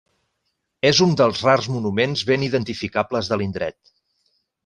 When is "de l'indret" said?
3.33-3.95